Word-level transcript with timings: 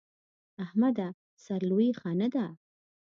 احمده! 0.63 1.07
سر 1.43 1.59
لويي 1.69 1.89
ښه 1.99 2.11
نه 2.19 2.27
ده. 2.33 2.45